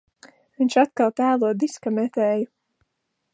[0.61, 2.49] Viņš atkal tēlo diska metēju.